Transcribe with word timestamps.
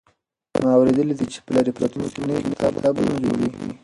ما 0.63 0.69
اورېدلي 0.77 1.13
دي 1.19 1.25
چې 1.33 1.39
په 1.45 1.51
لرې 1.55 1.71
پرتو 1.77 1.95
سیمو 1.99 2.09
کې 2.13 2.21
نوي 2.27 2.41
کتابتونونه 2.73 3.17
جوړېږي. 3.25 3.69